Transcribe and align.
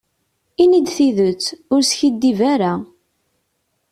Ini-d 0.63 0.87
tidet, 0.95 1.45
ur 1.73 1.81
skiddib 1.89 2.39
ara. 2.53 2.73